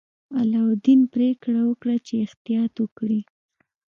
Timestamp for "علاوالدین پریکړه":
0.39-1.61